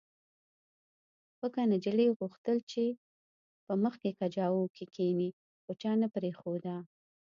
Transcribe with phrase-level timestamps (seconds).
[1.39, 2.83] پکه نجلۍ غوښتل چې
[3.65, 5.29] په مخکې کجاوو کې کښېني
[5.63, 6.75] خو چا نه پرېښوده